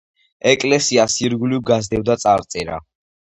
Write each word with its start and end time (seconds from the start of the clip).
ეკლესიას 0.51 1.17
ირგვლივ 1.25 1.61
გასდევდა 1.71 2.17
წარწერა. 2.25 2.81